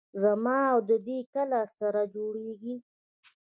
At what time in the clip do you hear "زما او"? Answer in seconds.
0.21-0.79